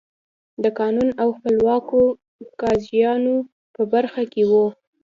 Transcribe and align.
د 0.63 0.65
قانون 0.79 1.09
او 1.21 1.27
خپلواکو 1.37 1.99
قاضیانو 2.61 3.35
په 3.73 3.81
برخو 3.93 4.23
کې 4.33 4.43
وو. 4.49 4.65